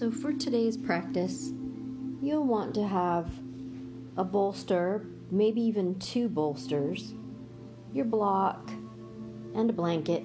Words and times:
So, 0.00 0.10
for 0.10 0.32
today's 0.32 0.78
practice, 0.78 1.52
you'll 2.22 2.46
want 2.46 2.72
to 2.76 2.88
have 2.88 3.30
a 4.16 4.24
bolster, 4.24 5.04
maybe 5.30 5.60
even 5.60 5.98
two 5.98 6.30
bolsters, 6.30 7.12
your 7.92 8.06
block, 8.06 8.70
and 9.54 9.68
a 9.68 9.74
blanket. 9.74 10.22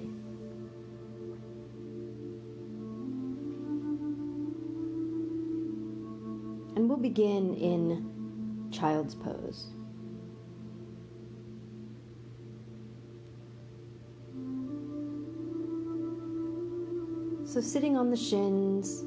And 6.74 6.88
we'll 6.88 6.96
begin 6.96 7.52
in 7.52 8.70
child's 8.72 9.14
pose. 9.14 9.66
So, 17.44 17.60
sitting 17.60 17.98
on 17.98 18.08
the 18.08 18.16
shins, 18.16 19.04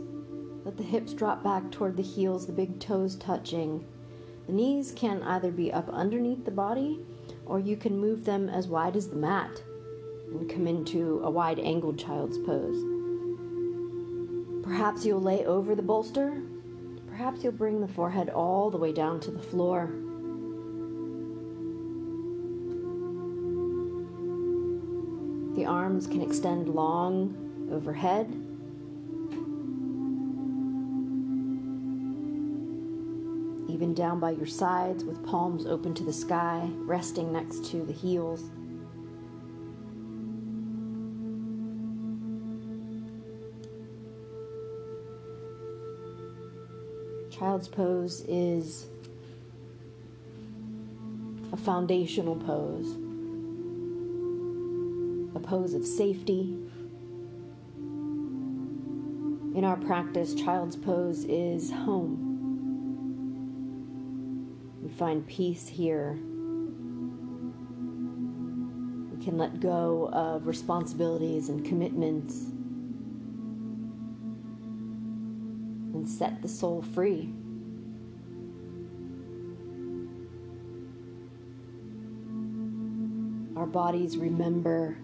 let 0.66 0.78
the 0.78 0.84
hips 0.84 1.14
drop 1.14 1.44
back 1.44 1.72
toward 1.72 1.98
the 1.98 2.04
heels, 2.04 2.46
the 2.46 2.52
big 2.52 2.80
toes 2.80 3.16
touching. 3.16 3.86
The 4.48 4.54
knees 4.54 4.92
can 4.96 5.24
either 5.24 5.52
be 5.52 5.72
up 5.72 5.90
underneath 5.90 6.46
the 6.46 6.52
body 6.52 7.00
or 7.46 7.60
you 7.60 7.76
can 7.78 7.98
move 7.98 8.26
them 8.26 8.50
as 8.50 8.68
wide 8.68 8.96
as 8.96 9.08
the 9.08 9.16
mat 9.16 9.64
and 10.32 10.50
come 10.50 10.68
into 10.68 11.22
a 11.24 11.30
wide 11.30 11.60
angled 11.60 11.98
child's 11.98 12.38
pose. 12.38 12.84
Perhaps 14.64 15.06
you'll 15.06 15.22
lay 15.22 15.46
over 15.46 15.74
the 15.74 15.82
bolster. 15.82 16.42
Perhaps 17.08 17.44
you'll 17.44 17.54
bring 17.54 17.82
the 17.82 17.88
forehead 17.88 18.30
all 18.30 18.70
the 18.70 18.78
way 18.78 18.94
down 18.94 19.20
to 19.22 19.32
the 19.32 19.40
floor. 19.40 19.92
The 25.56 25.66
arms 25.66 26.06
can 26.08 26.22
extend 26.22 26.70
long 26.70 27.70
overhead. 27.72 28.39
Down 34.00 34.18
by 34.18 34.32
your 34.32 34.48
sides 34.48 35.04
with 35.04 35.24
palms 35.26 35.66
open 35.66 35.94
to 35.94 36.04
the 36.06 36.14
sky, 36.14 36.70
resting 36.86 37.34
next 37.34 37.66
to 37.66 37.84
the 37.84 37.92
heels. 37.92 38.50
Child's 47.30 47.68
pose 47.68 48.22
is 48.22 48.88
a 51.52 51.58
foundational 51.58 52.38
pose 52.38 52.96
a 55.36 55.40
pose 55.40 55.74
of 55.74 55.86
safety. 55.86 56.58
In 59.56 59.64
our 59.64 59.78
practice, 59.78 60.34
child's 60.34 60.76
pose 60.76 61.24
is 61.26 61.72
home. 61.72 62.29
Find 65.00 65.26
peace 65.26 65.66
here. 65.66 66.20
We 69.10 69.24
can 69.24 69.38
let 69.38 69.62
go 69.62 70.10
of 70.12 70.46
responsibilities 70.46 71.48
and 71.48 71.66
commitments 71.66 72.36
and 75.94 76.06
set 76.06 76.42
the 76.42 76.50
soul 76.50 76.82
free. 76.82 77.34
Our 83.56 83.68
bodies 83.68 84.18
remember 84.18 84.98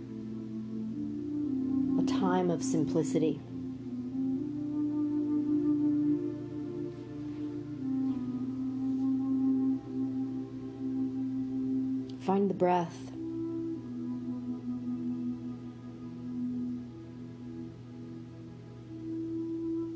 a 2.01 2.05
time 2.05 2.51
of 2.51 2.61
simplicity. 2.61 3.39
Breath. 12.57 13.11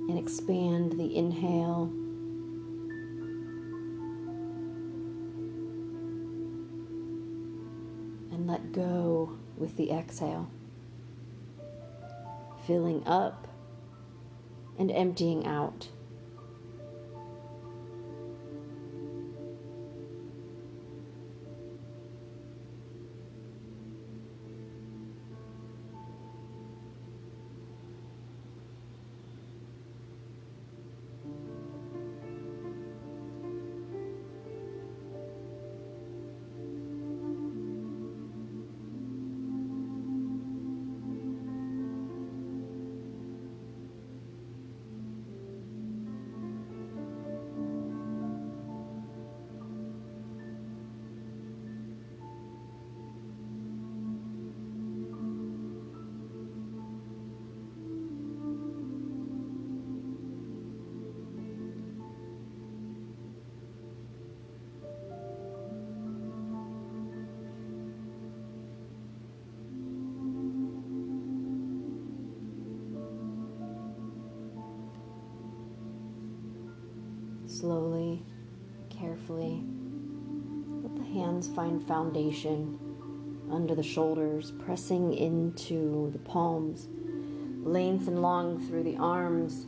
And 0.10 0.18
expand 0.18 0.94
the 0.94 1.16
inhale. 1.16 1.92
And 8.32 8.48
let 8.48 8.72
go 8.72 9.38
with 9.58 9.76
the 9.78 9.92
exhale 9.92 10.50
filling 12.70 13.02
up 13.08 13.48
and 14.78 14.92
emptying 14.92 15.48
out. 15.48 15.90
Slowly, 77.60 78.24
carefully. 78.90 79.62
Let 80.82 80.96
the 80.96 81.04
hands 81.14 81.50
find 81.50 81.86
foundation 81.86 82.80
under 83.52 83.76
the 83.76 83.84
shoulders, 83.84 84.52
pressing 84.52 85.14
into 85.14 86.10
the 86.12 86.20
palms. 86.20 86.88
Lengthen 87.64 88.22
long 88.22 88.66
through 88.66 88.84
the 88.84 88.96
arms. 88.96 89.66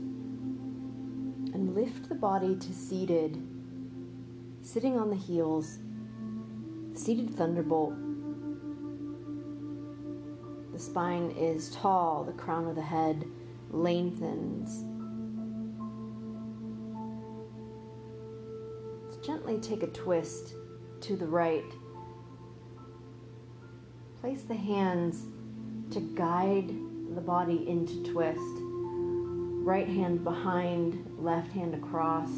And 1.53 1.75
lift 1.75 2.07
the 2.07 2.15
body 2.15 2.55
to 2.55 2.73
seated, 2.73 3.45
sitting 4.61 4.97
on 4.97 5.09
the 5.09 5.17
heels, 5.17 5.79
seated 6.93 7.35
thunderbolt. 7.35 7.93
The 10.71 10.79
spine 10.79 11.31
is 11.31 11.71
tall, 11.71 12.23
the 12.23 12.31
crown 12.31 12.67
of 12.67 12.75
the 12.75 12.81
head 12.81 13.25
lengthens 13.69 14.85
gently 19.51 19.69
take 19.69 19.83
a 19.83 19.91
twist 19.91 20.53
to 21.01 21.15
the 21.15 21.25
right. 21.25 21.63
Place 24.21 24.43
the 24.43 24.55
hands 24.55 25.25
to 25.91 25.99
guide 25.99 26.69
the 27.15 27.21
body 27.21 27.67
into 27.67 28.03
twist. 28.03 28.39
Right 29.63 29.87
hand 29.87 30.23
behind, 30.23 31.05
left 31.17 31.51
hand 31.51 31.73
across. 31.73 32.29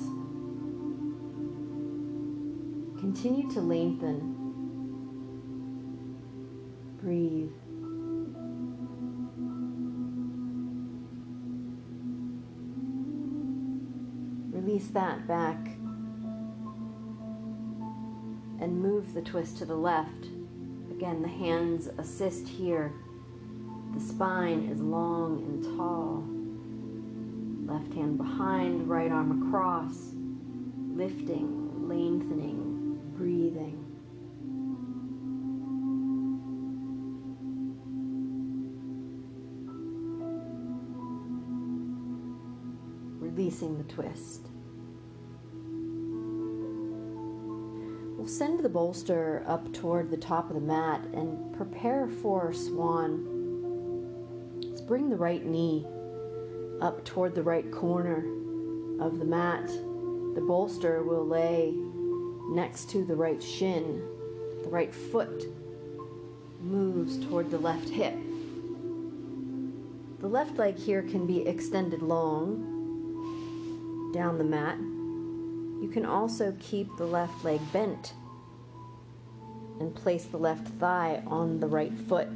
Continue 2.99 3.49
to 3.51 3.61
lengthen. 3.61 4.39
Breathe. 7.01 7.51
Release 14.51 14.87
that 14.87 15.27
back 15.27 15.82
and 18.63 18.81
move 18.81 19.13
the 19.13 19.21
twist 19.21 19.57
to 19.57 19.65
the 19.65 19.75
left. 19.75 20.27
Again, 20.89 21.21
the 21.21 21.27
hands 21.27 21.89
assist 21.97 22.47
here. 22.47 22.93
The 23.93 23.99
spine 23.99 24.69
is 24.71 24.79
long 24.79 25.39
and 25.39 25.63
tall. 25.77 26.23
Left 27.73 27.93
hand 27.93 28.17
behind, 28.17 28.87
right 28.87 29.11
arm 29.11 29.47
across, 29.47 30.13
lifting, 30.95 31.89
lengthening, 31.89 33.01
breathing. 33.17 33.81
releasing 43.19 43.77
the 43.77 43.83
twist. 43.85 44.52
We'll 48.23 48.31
send 48.31 48.61
the 48.61 48.69
bolster 48.69 49.43
up 49.45 49.73
toward 49.73 50.09
the 50.09 50.15
top 50.15 50.47
of 50.47 50.55
the 50.55 50.61
mat 50.61 51.03
and 51.13 51.53
prepare 51.57 52.07
for 52.07 52.53
swan. 52.53 53.25
Let's 54.63 54.79
bring 54.79 55.09
the 55.09 55.17
right 55.17 55.45
knee 55.45 55.85
up 56.79 57.03
toward 57.03 57.35
the 57.35 57.43
right 57.43 57.69
corner 57.69 58.19
of 59.01 59.19
the 59.19 59.25
mat. 59.25 59.67
The 59.67 60.41
bolster 60.47 61.03
will 61.03 61.27
lay 61.27 61.73
next 62.47 62.89
to 62.91 63.03
the 63.03 63.17
right 63.17 63.43
shin. 63.43 64.01
The 64.63 64.69
right 64.69 64.95
foot 64.95 65.43
moves 66.61 67.25
toward 67.25 67.51
the 67.51 67.59
left 67.59 67.89
hip. 67.89 68.15
The 70.21 70.29
left 70.29 70.57
leg 70.57 70.77
here 70.77 71.03
can 71.03 71.27
be 71.27 71.45
extended 71.45 72.01
long 72.01 72.71
down 74.13 74.37
the 74.37 74.45
mat. 74.45 74.77
You 75.83 75.89
can 75.89 76.05
also 76.05 76.55
keep 76.61 76.87
the 76.95 77.05
left 77.05 77.43
leg 77.43 77.59
bent 77.73 78.13
and 79.81 79.93
place 79.93 80.23
the 80.23 80.37
left 80.37 80.65
thigh 80.79 81.21
on 81.27 81.59
the 81.59 81.67
right 81.67 81.91
foot. 82.07 82.29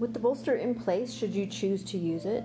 With 0.00 0.14
the 0.14 0.18
bolster 0.18 0.54
in 0.54 0.74
place, 0.74 1.12
should 1.12 1.34
you 1.34 1.44
choose 1.44 1.84
to 1.84 1.98
use 1.98 2.24
it, 2.24 2.44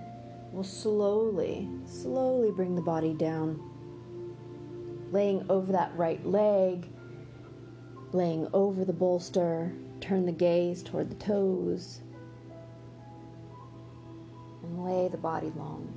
we'll 0.51 0.65
slowly, 0.65 1.69
slowly 1.85 2.51
bring 2.51 2.75
the 2.75 2.81
body 2.81 3.13
down. 3.13 3.57
Laying 5.13 5.49
over 5.49 5.71
that 5.71 5.95
right 5.95 6.23
leg, 6.25 6.89
laying 8.11 8.49
over 8.51 8.83
the 8.83 8.91
bolster, 8.91 9.71
turn 10.01 10.25
the 10.25 10.33
gaze 10.33 10.83
toward 10.83 11.09
the 11.09 11.15
toes, 11.15 12.01
and 14.69 14.85
lay 14.85 15.07
the 15.07 15.17
body 15.17 15.51
long. 15.55 15.93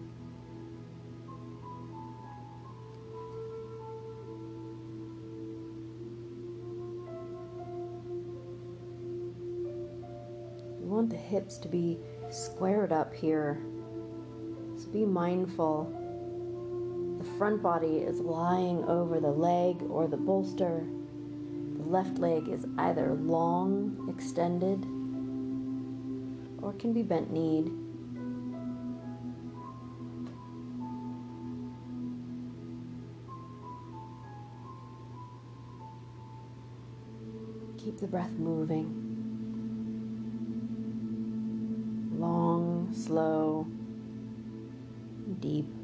You 10.81 10.89
want 10.89 11.11
the 11.11 11.17
hips 11.17 11.59
to 11.59 11.69
be 11.69 11.99
squared 12.31 12.93
up 12.93 13.15
here. 13.15 13.61
So 14.77 14.89
be 14.89 15.05
mindful. 15.05 15.99
The 17.19 17.39
front 17.39 17.63
body 17.63 17.99
is 17.99 18.19
lying 18.21 18.85
over 18.85 19.21
the 19.21 19.31
leg 19.31 19.83
or 19.89 20.09
the 20.09 20.17
bolster 20.17 20.85
The 21.77 21.89
left 21.89 22.19
leg 22.19 22.49
is 22.49 22.67
either 22.79 23.15
long, 23.15 24.09
extended, 24.09 24.85
or 26.63 26.73
can 26.75 26.93
be 26.93 27.03
bent 27.03 27.33
kneed. 27.33 27.73
The 38.03 38.09
breath 38.09 38.33
moving. 38.33 38.89
Long, 42.19 42.93
slow, 42.93 43.69
deep. 45.39 45.82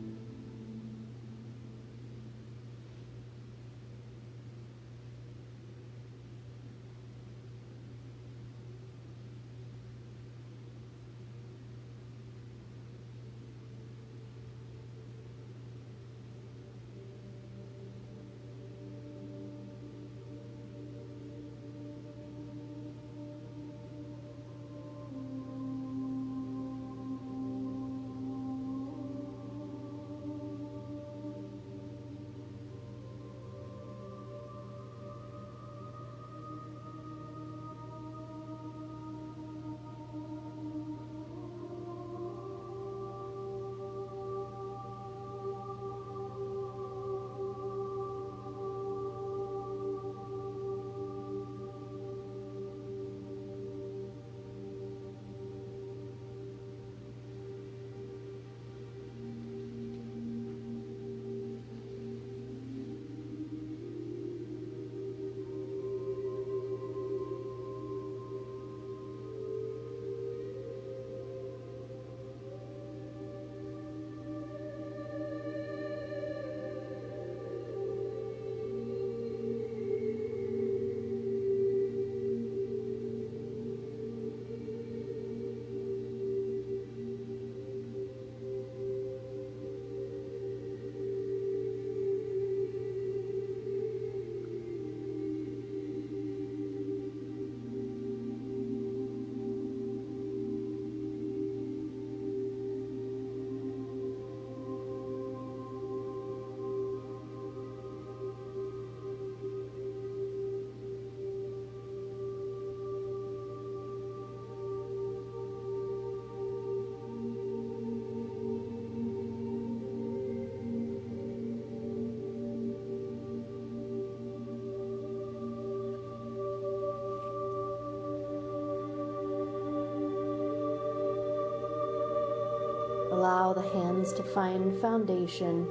The 133.58 133.68
hands 133.70 134.12
to 134.12 134.22
find 134.22 134.80
foundation. 134.80 135.66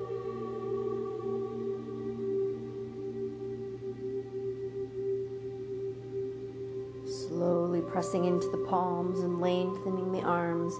Slowly 7.06 7.82
pressing 7.82 8.25
into 8.25 8.50
the 8.50 8.65
palms 8.67 9.20
and 9.20 9.39
lengthening 9.39 10.12
the 10.12 10.22
arms. 10.22 10.74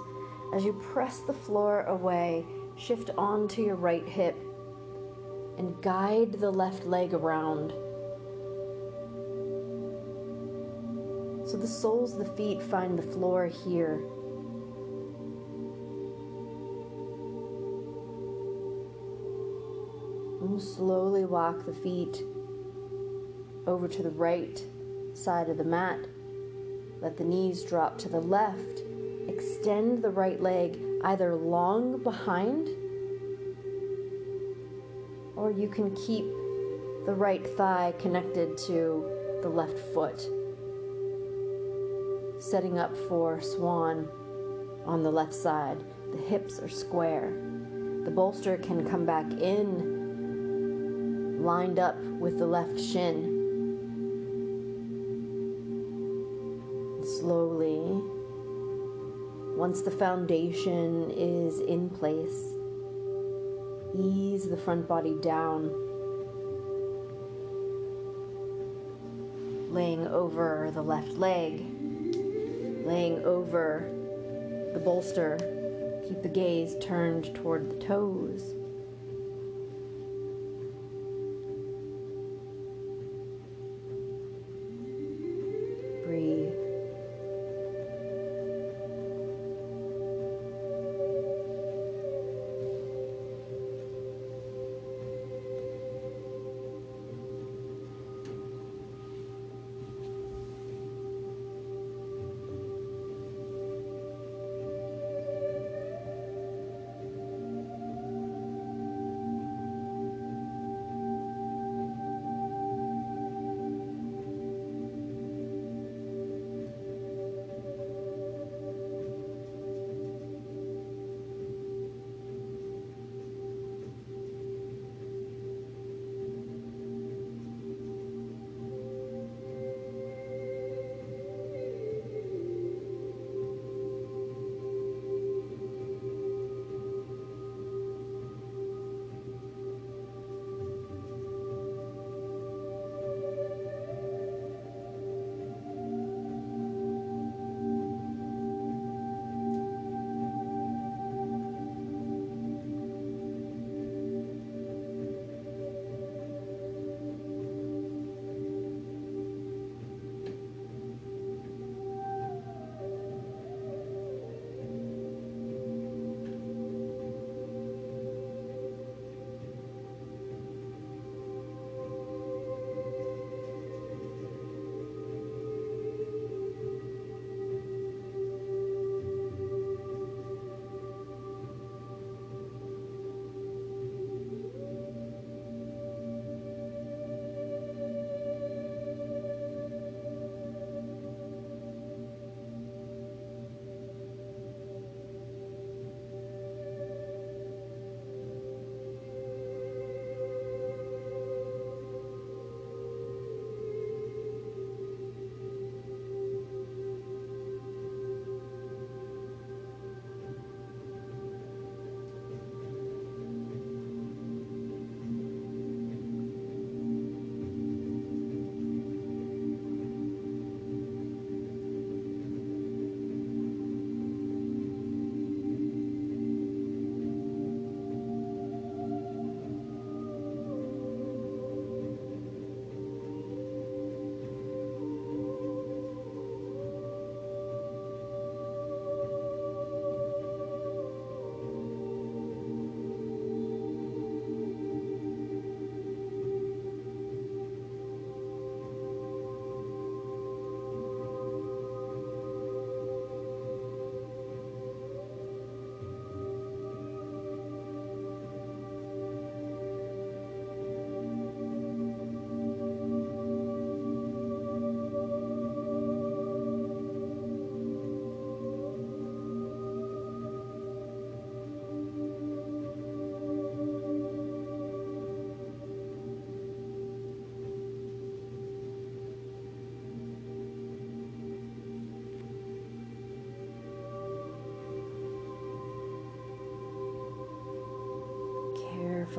As 0.54 0.66
you 0.66 0.74
press 0.74 1.20
the 1.20 1.34
floor 1.34 1.84
away, 1.84 2.46
shift 2.76 3.10
onto 3.18 3.62
your 3.62 3.76
right 3.76 4.08
hip 4.08 4.36
and 5.58 5.82
guide 5.82 6.34
the 6.34 6.52
left 6.52 6.86
leg 6.86 7.14
around. 7.14 7.72
So 11.50 11.56
the 11.56 11.68
soles 11.68 12.14
of 12.14 12.20
the 12.20 12.34
feet 12.34 12.62
find 12.62 13.00
the 13.00 13.04
floor 13.04 13.48
here. 13.48 14.02
Slowly 20.60 21.26
walk 21.26 21.66
the 21.66 21.74
feet 21.74 22.24
over 23.66 23.88
to 23.88 24.04
the 24.04 24.12
right 24.12 24.64
side 25.14 25.50
of 25.50 25.58
the 25.58 25.64
mat. 25.64 26.08
Let 27.02 27.18
the 27.18 27.24
knees 27.24 27.64
drop 27.64 27.98
to 28.00 28.10
the 28.10 28.20
left. 28.20 28.84
Extend 29.28 30.04
the 30.04 30.10
right 30.10 30.42
leg 30.42 30.80
either 31.04 31.36
long 31.36 32.02
behind 32.02 32.70
or 35.36 35.52
you 35.52 35.70
can 35.70 35.96
keep 35.96 36.26
the 37.06 37.14
right 37.14 37.46
thigh 37.56 37.94
connected 38.00 38.58
to 38.58 39.10
the 39.42 39.50
left 39.50 39.78
foot. 39.94 40.28
setting 42.40 42.78
up 42.78 42.96
for 43.10 43.42
swan 43.42 44.08
on 44.86 45.04
the 45.04 45.12
left 45.12 45.34
side. 45.34 45.84
The 46.12 46.18
hips 46.18 46.60
are 46.60 46.70
square. 46.70 47.32
The 48.04 48.12
bolster 48.12 48.58
can 48.58 48.88
come 48.88 49.06
back 49.06 49.26
in, 49.34 49.97
lined 51.48 51.80
up 51.80 51.98
with 52.20 52.38
the 52.38 52.46
left 52.46 52.78
shin. 52.78 53.34
Slowly, 57.20 58.02
once 59.56 59.82
the 59.82 59.90
foundation 59.90 61.10
is 61.12 61.62
in 61.62 61.90
place, 61.90 62.54
ease 63.98 64.50
the 64.50 64.58
front 64.58 64.90
body 64.90 65.16
down, 65.22 65.72
laying 69.72 70.06
over 70.08 70.70
the 70.74 70.82
left 70.82 71.14
leg, 71.14 71.66
laying 72.86 73.24
over 73.24 73.90
the 74.74 74.82
bolster. 74.82 75.38
Keep 76.10 76.24
the 76.24 76.30
gaze 76.30 76.76
turned 76.82 77.34
toward 77.36 77.70
the 77.70 77.86
toes. 77.86 78.54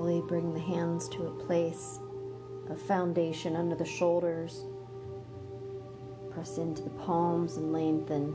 Bring 0.08 0.54
the 0.54 0.60
hands 0.60 1.06
to 1.10 1.26
a 1.26 1.30
place 1.30 2.00
of 2.70 2.80
foundation 2.80 3.54
under 3.54 3.76
the 3.76 3.84
shoulders. 3.84 4.64
Press 6.32 6.56
into 6.56 6.82
the 6.82 6.90
palms 6.90 7.58
and 7.58 7.74
lengthen 7.74 8.34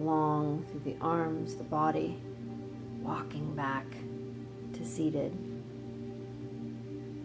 long 0.00 0.64
through 0.64 0.80
the 0.80 0.96
arms, 1.02 1.54
the 1.54 1.64
body, 1.64 2.18
walking 3.02 3.54
back 3.54 3.84
to 4.72 4.84
seated. 4.86 5.36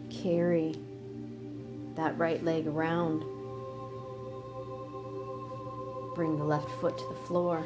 Carry 0.09 0.75
that 1.95 2.17
right 2.17 2.43
leg 2.43 2.67
around. 2.67 3.21
Bring 6.13 6.37
the 6.37 6.43
left 6.43 6.69
foot 6.69 6.97
to 6.97 7.07
the 7.07 7.15
floor. 7.15 7.65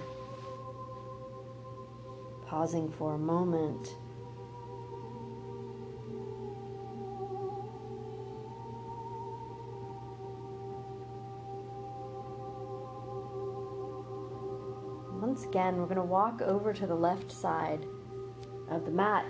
Pausing 2.46 2.92
for 2.92 3.16
a 3.16 3.20
moment. 3.20 3.96
Again, 15.48 15.78
we're 15.78 15.86
going 15.86 15.96
to 15.96 16.04
walk 16.04 16.42
over 16.42 16.74
to 16.74 16.86
the 16.86 16.96
left 16.96 17.32
side 17.32 17.86
of 18.70 18.86
the 18.86 18.92
mat. 18.92 19.26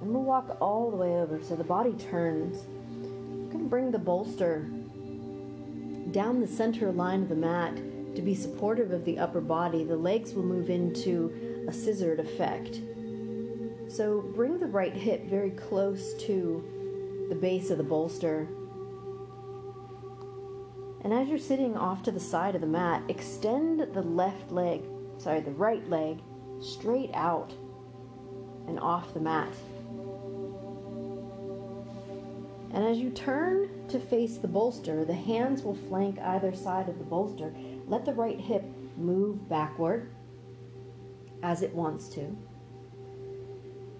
And 0.00 0.14
we'll 0.14 0.22
walk 0.22 0.56
all 0.60 0.90
the 0.90 0.96
way 0.96 1.16
over 1.16 1.42
so 1.42 1.56
the 1.56 1.64
body 1.64 1.92
turns. 1.92 2.66
We're 2.66 3.52
going 3.52 3.64
to 3.64 3.70
bring 3.70 3.90
the 3.90 3.98
bolster 3.98 4.68
down 6.12 6.40
the 6.40 6.46
center 6.46 6.92
line 6.92 7.22
of 7.22 7.28
the 7.28 7.34
mat 7.34 7.76
to 8.14 8.22
be 8.22 8.34
supportive 8.34 8.92
of 8.92 9.04
the 9.04 9.18
upper 9.18 9.40
body. 9.40 9.84
The 9.84 9.96
legs 9.96 10.32
will 10.32 10.44
move 10.44 10.70
into 10.70 11.66
a 11.68 11.72
scissored 11.72 12.20
effect. 12.20 12.80
So 13.88 14.20
bring 14.34 14.58
the 14.58 14.66
right 14.66 14.94
hip 14.94 15.28
very 15.28 15.50
close 15.50 16.14
to 16.24 17.26
the 17.28 17.34
base 17.34 17.70
of 17.70 17.78
the 17.78 17.84
bolster. 17.84 18.48
And 21.06 21.14
as 21.14 21.28
you're 21.28 21.38
sitting 21.38 21.76
off 21.76 22.02
to 22.02 22.10
the 22.10 22.18
side 22.18 22.56
of 22.56 22.62
the 22.62 22.66
mat, 22.66 23.00
extend 23.08 23.78
the 23.94 24.02
left 24.02 24.50
leg, 24.50 24.82
sorry, 25.18 25.38
the 25.38 25.52
right 25.52 25.88
leg 25.88 26.18
straight 26.60 27.12
out 27.14 27.54
and 28.66 28.80
off 28.80 29.14
the 29.14 29.20
mat. 29.20 29.54
And 32.74 32.84
as 32.84 32.98
you 32.98 33.10
turn 33.10 33.86
to 33.86 34.00
face 34.00 34.38
the 34.38 34.48
bolster, 34.48 35.04
the 35.04 35.14
hands 35.14 35.62
will 35.62 35.76
flank 35.76 36.18
either 36.18 36.52
side 36.52 36.88
of 36.88 36.98
the 36.98 37.04
bolster. 37.04 37.54
Let 37.86 38.04
the 38.04 38.12
right 38.12 38.40
hip 38.40 38.64
move 38.96 39.48
backward 39.48 40.10
as 41.40 41.62
it 41.62 41.72
wants 41.72 42.08
to. 42.08 42.36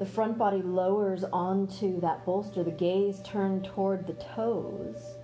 The 0.01 0.07
front 0.07 0.37
body 0.37 0.61
lowers 0.61 1.23
onto 1.23 2.01
that 2.01 2.27
bolster, 2.27 2.65
the 2.65 2.73
gaze 2.73 3.21
turned 3.23 3.65
toward 3.65 4.09
the 4.09 4.15
toes. 4.15 5.16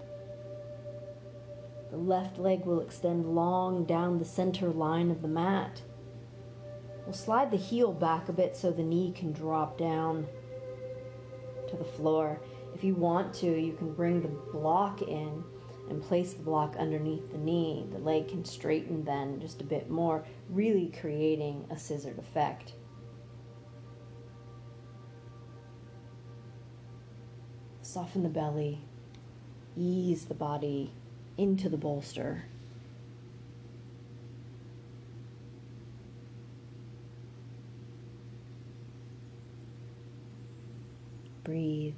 The 1.92 1.98
left 1.98 2.38
leg 2.38 2.64
will 2.64 2.80
extend 2.80 3.34
long 3.34 3.84
down 3.84 4.18
the 4.18 4.24
center 4.24 4.70
line 4.70 5.10
of 5.10 5.20
the 5.20 5.28
mat. 5.28 5.82
We'll 7.04 7.12
slide 7.12 7.50
the 7.50 7.58
heel 7.58 7.92
back 7.92 8.30
a 8.30 8.32
bit 8.32 8.56
so 8.56 8.70
the 8.70 8.82
knee 8.82 9.12
can 9.14 9.30
drop 9.30 9.76
down 9.76 10.26
to 11.68 11.76
the 11.76 11.84
floor. 11.84 12.40
If 12.74 12.82
you 12.82 12.94
want 12.94 13.34
to, 13.34 13.46
you 13.46 13.74
can 13.74 13.92
bring 13.92 14.22
the 14.22 14.28
block 14.28 15.02
in 15.02 15.44
and 15.90 16.02
place 16.02 16.32
the 16.32 16.42
block 16.42 16.76
underneath 16.78 17.30
the 17.30 17.36
knee. 17.36 17.86
The 17.92 17.98
leg 17.98 18.28
can 18.28 18.46
straighten 18.46 19.04
then 19.04 19.38
just 19.38 19.60
a 19.60 19.64
bit 19.64 19.90
more, 19.90 20.24
really 20.48 20.90
creating 20.98 21.66
a 21.70 21.78
scissored 21.78 22.18
effect. 22.18 22.72
Soften 27.82 28.22
the 28.22 28.30
belly, 28.30 28.80
ease 29.76 30.24
the 30.24 30.34
body 30.34 30.94
into 31.36 31.68
the 31.68 31.76
bolster. 31.76 32.44
Breathe. 41.44 41.94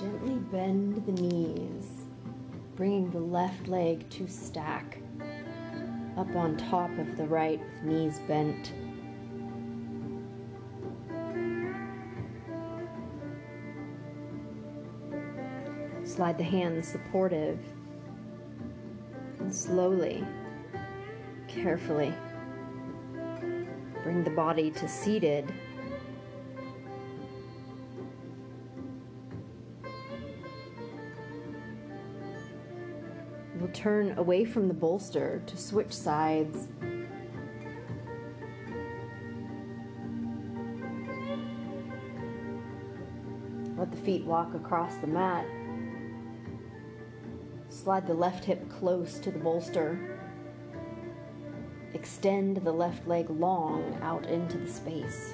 Gently 0.00 0.36
bend 0.36 1.04
the 1.04 1.12
knees, 1.20 2.06
bringing 2.74 3.10
the 3.10 3.20
left 3.20 3.68
leg 3.68 4.08
to 4.08 4.26
stack 4.26 4.96
up 6.16 6.34
on 6.34 6.56
top 6.56 6.90
of 6.98 7.18
the 7.18 7.26
right 7.26 7.60
with 7.60 7.82
knees 7.82 8.18
bent. 8.20 8.72
Slide 16.08 16.38
the 16.38 16.44
hands 16.44 16.88
supportive 16.88 17.58
and 19.38 19.54
slowly, 19.54 20.26
carefully 21.46 22.14
bring 24.02 24.24
the 24.24 24.30
body 24.30 24.70
to 24.70 24.88
seated 24.88 25.52
turn 33.80 34.12
away 34.18 34.44
from 34.44 34.68
the 34.68 34.74
bolster 34.74 35.42
to 35.46 35.56
switch 35.56 35.90
sides. 35.90 36.68
Let 43.78 43.90
the 43.90 43.96
feet 43.96 44.26
walk 44.26 44.54
across 44.54 44.96
the 44.96 45.06
mat. 45.06 45.46
Slide 47.70 48.06
the 48.06 48.12
left 48.12 48.44
hip 48.44 48.68
close 48.68 49.18
to 49.20 49.30
the 49.30 49.38
bolster. 49.38 50.18
Extend 51.94 52.58
the 52.58 52.72
left 52.72 53.08
leg 53.08 53.30
long 53.30 53.98
out 54.02 54.26
into 54.26 54.58
the 54.58 54.68
space. 54.68 55.32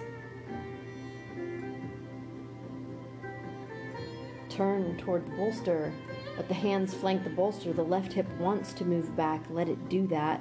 Turn 4.49 4.97
toward 4.99 5.27
the 5.27 5.35
bolster. 5.35 5.93
Let 6.37 6.49
the 6.49 6.55
hands 6.55 6.93
flank 6.93 7.25
the 7.25 7.31
bolster. 7.31 7.73
The 7.73 7.83
left 7.83 8.13
hip 8.13 8.27
wants 8.39 8.73
to 8.75 8.85
move 8.85 9.17
back. 9.17 9.43
Let 9.49 9.69
it 9.69 9.89
do 9.89 10.07
that. 10.09 10.41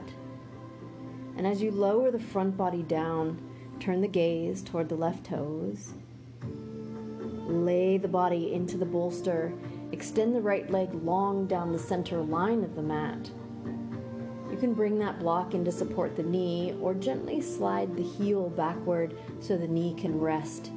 And 1.38 1.48
as 1.48 1.62
you 1.62 1.72
lower 1.72 2.12
the 2.12 2.20
front 2.20 2.58
body 2.58 2.84
down, 2.84 3.42
turn 3.80 4.02
the 4.02 4.08
gaze 4.08 4.62
toward 4.62 4.90
the 4.90 4.96
left 4.96 5.26
toes. 5.26 5.94
Lay 7.48 7.98
the 7.98 8.08
body 8.08 8.54
into 8.54 8.78
the 8.78 8.86
bolster. 8.86 9.54
Extend 9.92 10.36
the 10.36 10.42
right 10.42 10.70
leg 10.70 10.94
long 11.04 11.48
down 11.48 11.72
the 11.72 11.80
center 11.80 12.18
line 12.18 12.64
of 12.64 12.76
the 12.76 12.82
mat. 12.82 13.30
You 14.52 14.58
can 14.58 14.74
bring 14.74 15.00
that 15.00 15.20
block 15.20 15.54
in 15.54 15.66
to 15.66 15.72
support 15.72 16.16
the 16.16 16.24
knee 16.24 16.76
or 16.82 16.94
gently 16.94 17.42
slide 17.42 17.96
the 17.96 18.04
heel 18.04 18.50
backward 18.50 19.18
so 19.40 19.58
the 19.58 19.68
knee 19.68 19.94
can 19.98 20.20
rest 20.20 20.72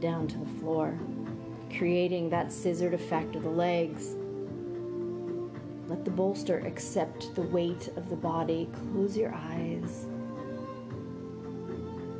down 0.00 0.28
to 0.28 0.38
the 0.38 0.60
floor, 0.60 0.98
creating 1.76 2.28
that 2.30 2.52
scissored 2.52 2.94
effect 2.94 3.34
of 3.34 3.42
the 3.42 3.48
legs. 3.48 4.16
Let 5.92 6.06
the 6.06 6.10
bolster 6.10 6.60
accept 6.60 7.34
the 7.34 7.42
weight 7.42 7.88
of 7.96 8.08
the 8.08 8.16
body. 8.16 8.70
Close 8.72 9.14
your 9.14 9.34
eyes 9.34 10.06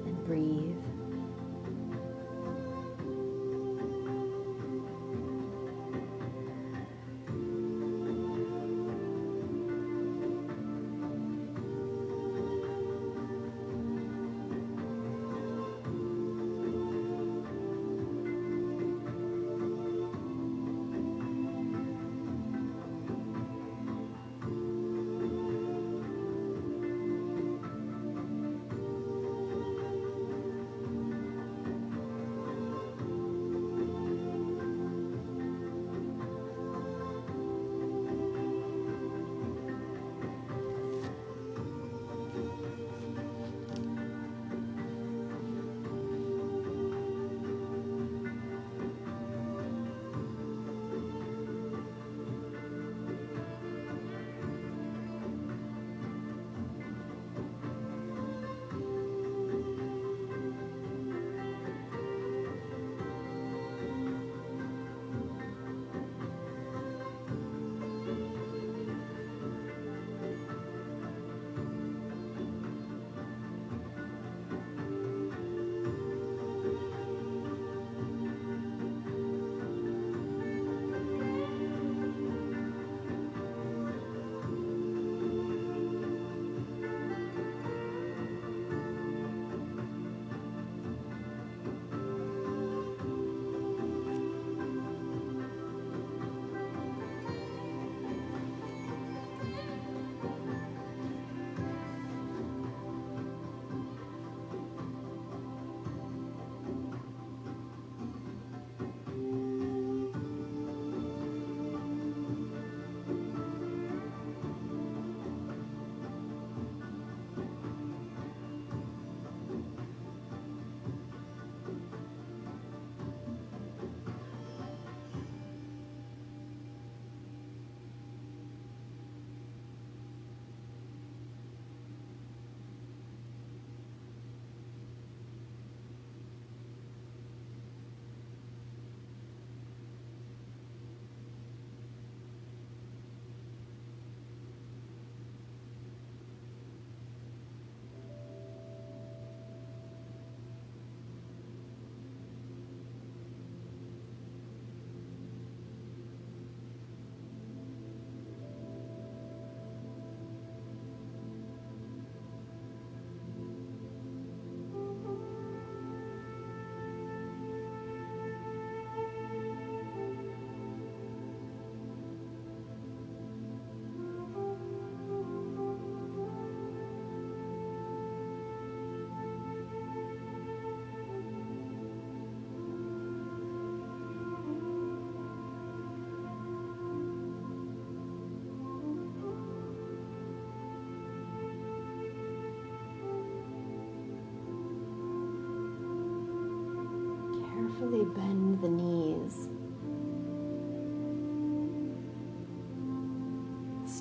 and 0.04 0.26
breathe. 0.26 0.81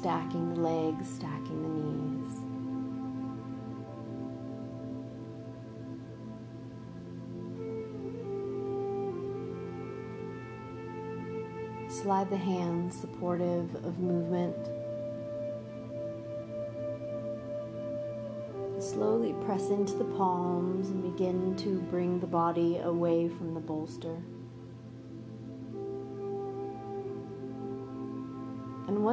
Stacking 0.01 0.55
the 0.55 0.59
legs, 0.59 1.07
stacking 1.07 1.61
the 1.61 1.69
knees. 1.69 2.33
Slide 12.01 12.31
the 12.31 12.37
hands 12.37 12.99
supportive 12.99 13.75
of 13.85 13.99
movement. 13.99 14.55
Slowly 18.81 19.35
press 19.45 19.69
into 19.69 19.93
the 19.93 20.05
palms 20.05 20.89
and 20.89 21.15
begin 21.15 21.55
to 21.57 21.79
bring 21.91 22.19
the 22.19 22.25
body 22.25 22.79
away 22.79 23.29
from 23.29 23.53
the 23.53 23.59
bolster. 23.59 24.17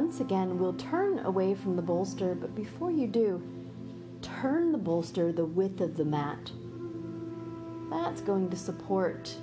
Once 0.01 0.21
again, 0.21 0.61
we'll 0.61 0.75
turn 0.75 1.19
away 1.27 1.57
from 1.57 1.75
the 1.75 1.83
bolster, 1.83 2.33
but 2.33 2.55
before 2.55 2.93
you 2.93 3.09
do, 3.09 3.43
turn 4.23 4.71
the 4.71 4.79
bolster 4.79 5.33
the 5.33 5.45
width 5.45 5.81
of 5.81 5.97
the 5.97 6.05
mat. 6.05 6.53
That's 7.91 8.21
going 8.21 8.49
to 8.51 8.57
support 8.57 9.35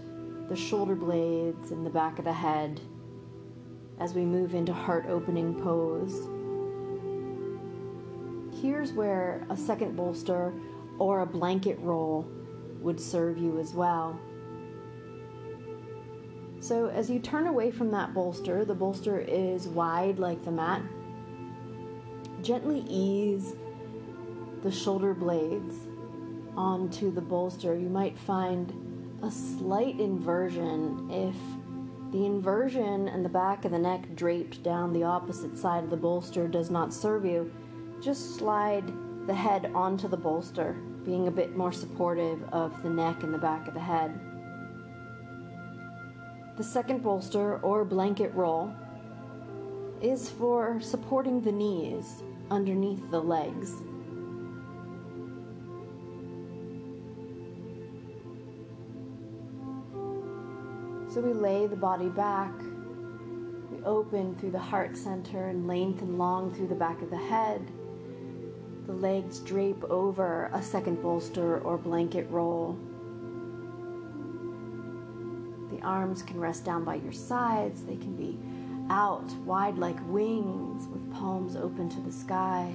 the 0.48 0.56
shoulder 0.56 0.96
blades 0.96 1.72
and 1.72 1.86
the 1.86 1.90
back 1.90 2.20
of 2.20 2.24
the 2.24 2.32
head 2.32 2.80
as 4.00 4.14
we 4.14 4.22
move 4.22 4.56
into 4.56 4.72
heart 4.72 5.08
opening 5.10 5.62
pose. 5.62 6.30
Here's 8.62 8.94
where 8.94 9.46
a 9.50 9.58
second 9.58 9.98
bolster 9.98 10.54
or 11.00 11.20
a 11.20 11.26
blanket 11.26 11.78
roll 11.82 12.26
would 12.80 13.02
serve 13.02 13.38
you 13.38 13.60
as 13.60 13.74
well. 13.74 14.18
So, 16.66 16.88
as 16.88 17.12
you 17.12 17.20
turn 17.20 17.46
away 17.46 17.70
from 17.70 17.92
that 17.92 18.16
bolster, 18.16 18.66
the 18.66 18.74
bolster 18.74 19.20
is 19.20 19.68
wide 19.68 20.18
like 20.18 20.44
the 20.44 20.50
mat. 20.50 20.82
Gently 22.42 22.84
ease 22.90 23.54
the 24.64 24.72
shoulder 24.72 25.14
blades 25.14 25.76
onto 26.58 27.14
the 27.14 27.22
bolster. 27.22 27.78
You 27.78 27.88
might 27.88 28.18
find 28.18 28.74
a 29.22 29.30
slight 29.30 30.00
inversion 30.00 31.08
if 31.12 31.36
the 32.12 32.26
inversion 32.26 33.10
and 33.10 33.24
the 33.24 33.30
back 33.30 33.66
of 33.66 33.72
the 33.72 33.78
neck 33.78 34.16
draped 34.16 34.64
down 34.64 34.92
the 34.92 35.04
opposite 35.04 35.60
side 35.60 35.84
of 35.84 35.92
the 35.92 35.98
bolster 35.98 36.48
does 36.48 36.72
not 36.72 36.92
serve 36.92 37.26
you. 37.26 37.54
Just 38.02 38.38
slide 38.38 38.92
the 39.28 39.36
head 39.36 39.72
onto 39.76 40.08
the 40.08 40.18
bolster, 40.18 40.74
being 41.04 41.28
a 41.28 41.32
bit 41.32 41.56
more 41.56 41.72
supportive 41.72 42.44
of 42.46 42.82
the 42.82 42.90
neck 42.90 43.22
and 43.22 43.32
the 43.32 43.38
back 43.38 43.68
of 43.68 43.76
the 43.76 43.80
head. 43.80 44.20
The 46.58 46.64
second 46.64 47.04
bolster 47.04 47.58
or 47.60 47.84
blanket 47.84 48.34
roll 48.34 48.74
is 50.02 50.30
for 50.30 50.80
supporting 50.80 51.42
the 51.42 51.52
knees 51.52 52.24
underneath 52.50 53.12
the 53.12 53.20
legs. 53.20 53.72
So 61.14 61.22
we 61.22 61.34
lay 61.34 61.68
the 61.68 61.76
body 61.76 62.08
back. 62.10 62.54
We 63.72 63.84
open 63.84 64.36
through 64.36 64.52
the 64.52 64.60
heart 64.60 64.96
center 64.96 65.48
and 65.48 65.68
lengthen 65.68 66.18
long 66.18 66.54
through 66.54 66.68
the 66.68 66.76
back 66.76 67.02
of 67.02 67.10
the 67.10 67.18
head. 67.18 67.70
The 68.86 68.94
legs 68.94 69.40
drape 69.40 69.84
over 69.86 70.50
a 70.54 70.62
second 70.62 71.02
bolster 71.02 71.60
or 71.60 71.78
blanket 71.78 72.30
roll. 72.30 72.78
Arms 75.86 76.22
can 76.22 76.40
rest 76.40 76.66
down 76.66 76.84
by 76.84 76.96
your 76.96 77.14
sides. 77.14 77.84
They 77.86 77.96
can 77.96 78.16
be 78.16 78.38
out 78.90 79.32
wide 79.46 79.78
like 79.78 79.98
wings 80.08 80.88
with 80.88 81.14
palms 81.14 81.56
open 81.56 81.90
to 81.90 82.02
the 82.02 82.12
sky. 82.12 82.74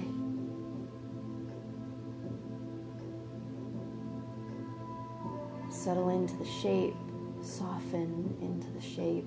Settle 5.69 6.09
into 6.09 6.35
the 6.37 6.45
shape 6.45 6.95
soften 7.43 8.37
into 8.41 8.69
the 8.71 8.81
shape 8.81 9.25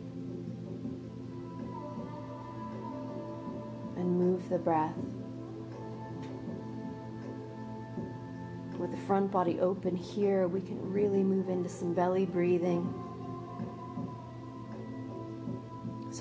and 3.97 4.19
move 4.19 4.49
the 4.49 4.59
breath. 4.59 4.95
With 8.79 8.91
the 8.91 9.07
front 9.07 9.31
body 9.31 9.61
open 9.61 9.97
here, 9.97 10.49
we 10.49 10.61
can 10.61 10.93
really 10.93 11.23
move 11.23 11.49
into 11.49 11.69
some 11.69 11.95
belly 11.95 12.27
breathing. 12.27 12.93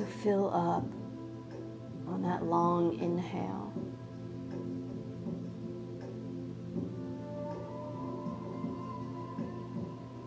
Fill 0.06 0.54
up 0.54 0.86
on 2.08 2.22
that 2.24 2.44
long 2.44 3.00
inhale. 3.00 3.74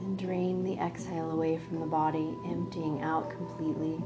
And 0.00 0.18
drain 0.18 0.64
the 0.64 0.78
exhale 0.78 1.30
away 1.30 1.58
from 1.58 1.80
the 1.80 1.86
body, 1.86 2.34
emptying 2.46 3.02
out 3.02 3.30
completely. 3.30 4.02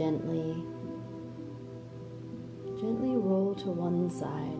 Gently, 0.00 0.64
gently 2.80 3.18
roll 3.18 3.54
to 3.54 3.68
one 3.68 4.08
side. 4.08 4.56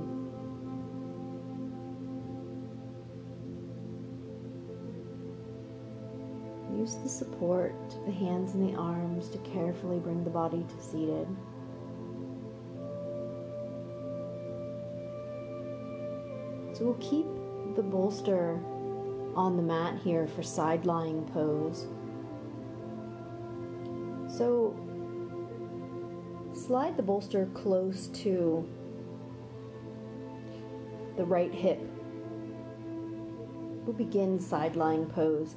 Use 6.79 6.97
the 6.97 7.09
support, 7.09 7.73
of 7.95 8.05
the 8.05 8.13
hands 8.13 8.53
and 8.53 8.69
the 8.69 8.77
arms, 8.79 9.31
to 9.31 9.39
carefully 9.39 9.99
bring 9.99 10.25
the 10.25 10.29
body 10.29 10.63
to 10.63 10.85
seated. 10.85 11.27
So 16.75 16.85
we'll 16.85 16.99
keep 17.01 17.25
the 17.77 17.83
bolster 17.83 18.61
on 19.35 19.57
the 19.57 19.63
mat 19.63 19.99
here 20.05 20.27
for 20.27 20.43
side 20.43 20.85
lying 20.85 21.25
pose. 21.33 21.87
Slide 26.71 26.97
the 26.97 27.03
bolster 27.03 27.47
close 27.53 28.07
to 28.15 28.65
the 31.17 31.25
right 31.25 31.53
hip. 31.53 31.81
We'll 33.85 33.97
begin 33.97 34.39
side 34.39 34.77
lying 34.77 35.07
pose, 35.07 35.57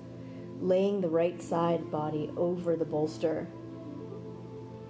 laying 0.59 1.01
the 1.01 1.07
right 1.07 1.39
side 1.39 1.91
body 1.91 2.31
over 2.35 2.75
the 2.75 2.83
bolster 2.83 3.47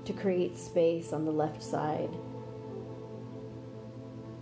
to 0.05 0.13
create 0.13 0.57
space 0.57 1.11
on 1.11 1.25
the 1.25 1.31
left 1.31 1.61
side. 1.61 2.15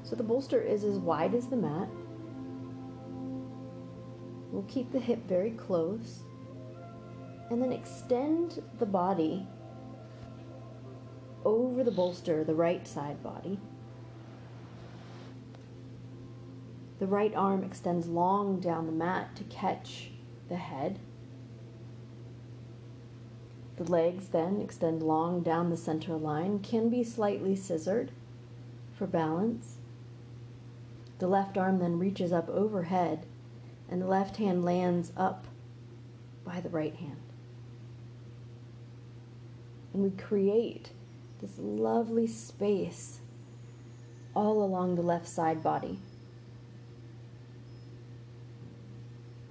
So 0.03 0.15
the 0.15 0.21
bolster 0.21 0.61
is 0.61 0.83
as 0.83 0.99
wide 0.99 1.33
as 1.33 1.47
the 1.47 1.57
mat. 1.57 1.89
We'll 4.51 4.67
keep 4.67 4.91
the 4.91 4.99
hip 4.99 5.27
very 5.27 5.49
close 5.49 6.19
and 7.49 7.59
then 7.59 7.71
extend 7.71 8.61
the 8.77 8.85
body 8.85 9.47
over 11.43 11.83
the 11.83 11.91
bolster, 11.91 12.43
the 12.43 12.55
right 12.55 12.87
side 12.87 13.21
body. 13.23 13.59
The 16.99 17.07
right 17.07 17.33
arm 17.33 17.63
extends 17.63 18.07
long 18.07 18.59
down 18.59 18.85
the 18.85 18.91
mat 18.91 19.35
to 19.37 19.43
catch 19.45 20.11
the 20.49 20.57
head. 20.57 20.99
The 23.77 23.91
legs 23.91 24.27
then 24.27 24.61
extend 24.61 25.01
long 25.01 25.41
down 25.41 25.71
the 25.71 25.77
center 25.77 26.15
line, 26.15 26.59
can 26.59 26.89
be 26.89 27.03
slightly 27.03 27.55
scissored 27.55 28.11
for 28.93 29.07
balance. 29.07 29.77
The 31.17 31.27
left 31.27 31.57
arm 31.57 31.79
then 31.79 31.97
reaches 31.97 32.31
up 32.31 32.49
overhead, 32.49 33.25
and 33.89 33.99
the 34.01 34.07
left 34.07 34.37
hand 34.37 34.63
lands 34.63 35.11
up 35.17 35.47
by 36.45 36.59
the 36.59 36.69
right 36.69 36.95
hand. 36.95 37.17
And 39.93 40.03
we 40.03 40.11
create 40.11 40.91
this 41.41 41.57
lovely 41.57 42.27
space 42.27 43.19
all 44.35 44.63
along 44.63 44.95
the 44.95 45.01
left 45.01 45.27
side 45.27 45.63
body. 45.63 45.99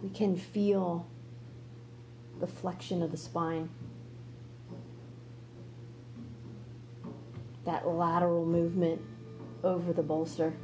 We 0.03 0.09
can 0.09 0.37
feel 0.37 1.07
the 2.39 2.47
flexion 2.47 3.03
of 3.03 3.11
the 3.11 3.19
spine, 3.19 3.69
that 7.67 7.87
lateral 7.87 8.47
movement 8.47 9.03
over 9.63 9.93
the 9.93 10.03
bolster. 10.03 10.55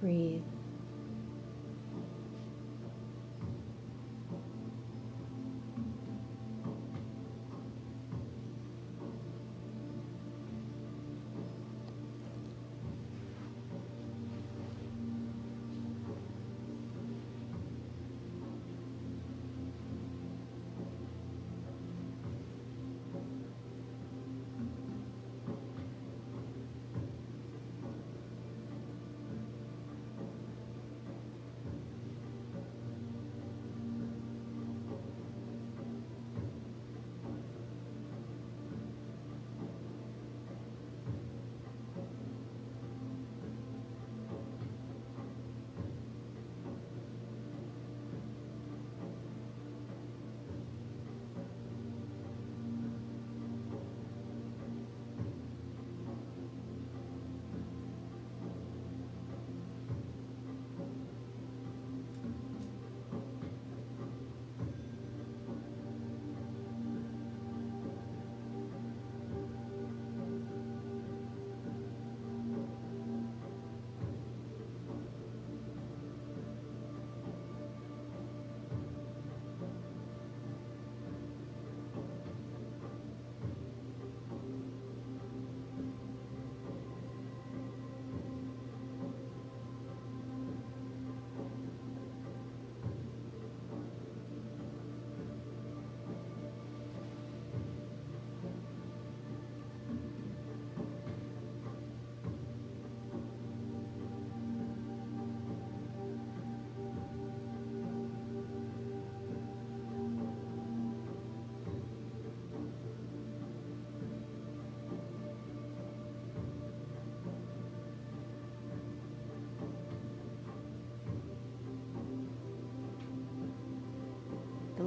Breathe. 0.00 0.42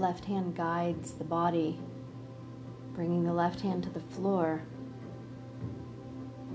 Left 0.02 0.26
hand 0.26 0.56
guides 0.56 1.12
the 1.12 1.24
body, 1.24 1.80
bringing 2.96 3.24
the 3.24 3.32
left 3.32 3.62
hand 3.62 3.84
to 3.84 3.90
the 3.92 4.00
floor. 4.00 4.64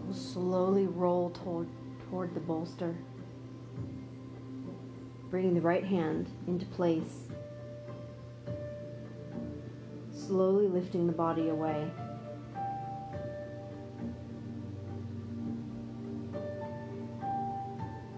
We'll 0.04 0.16
slowly 0.16 0.88
roll 0.88 1.30
toward, 1.30 1.68
toward 2.10 2.34
the 2.34 2.40
bolster, 2.40 2.96
bringing 5.30 5.54
the 5.54 5.60
right 5.60 5.84
hand 5.84 6.28
into 6.48 6.66
place, 6.66 7.28
slowly 10.12 10.66
lifting 10.66 11.06
the 11.06 11.12
body 11.12 11.48
away. 11.48 11.88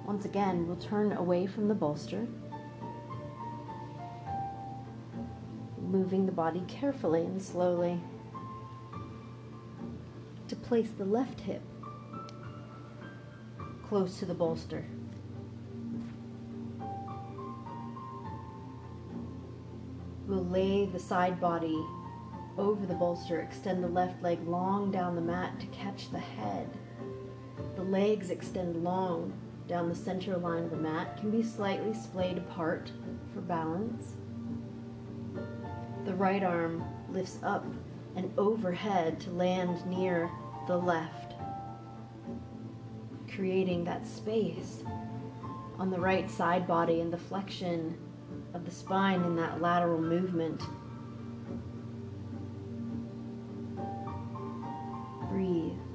Once 0.07 0.25
again, 0.25 0.67
we'll 0.67 0.77
turn 0.77 1.13
away 1.13 1.47
from 1.47 1.69
the 1.69 1.75
bolster 1.75 2.27
moving 6.09 6.25
the 6.25 6.33
body 6.33 6.63
carefully 6.69 7.21
and 7.21 7.43
slowly 7.43 8.01
to 10.49 10.57
place 10.57 10.89
the 10.97 11.05
left 11.05 11.39
hip 11.39 11.61
close 13.87 14.19
to 14.19 14.25
the 14.25 14.33
bolster. 14.33 14.87
We'll 20.27 20.47
lay 20.47 20.87
the 20.87 20.99
side 20.99 21.39
body 21.43 21.79
over 22.57 22.87
the 22.87 22.95
bolster, 22.95 23.41
extend 23.41 23.85
the 23.85 23.89
left 23.89 24.23
leg 24.23 24.39
long 24.49 24.91
down 24.91 25.15
the 25.15 25.21
mat 25.21 25.61
to 25.61 25.67
catch 25.67 26.11
the 26.11 26.19
head. 26.19 26.71
The 27.77 27.83
legs 27.83 28.31
extend 28.31 28.83
long 28.83 29.35
down 29.67 29.91
the 29.91 29.95
center 29.95 30.39
line 30.39 30.65
of 30.65 30.71
the 30.71 30.77
mat 30.79 31.19
can 31.19 31.31
be 31.31 31.43
slightly 31.43 31.93
splayed 31.93 32.39
apart 32.39 32.93
for 33.35 33.43
balance. 33.43 34.15
The 36.09 36.15
right 36.15 36.43
arm 36.43 36.83
lifts 37.11 37.39
up 37.43 37.67
and 38.17 38.33
overhead 38.39 39.21
to 39.21 39.31
land 39.31 39.85
near 39.85 40.31
the 40.67 40.79
left, 40.79 41.35
creating 43.31 43.85
that 43.85 44.07
space 44.07 44.83
on 45.79 45.91
the 45.91 46.01
right 46.01 46.31
side 46.31 46.67
body 46.67 47.03
and 47.03 47.13
the 47.13 47.19
flexion 47.19 47.99
of 48.55 48.65
the 48.65 48.71
spine 48.71 49.23
in 49.23 49.37
that 49.37 49.61
lateral 49.61 50.01
movement. 50.01 50.63
Breathe. 55.29 55.88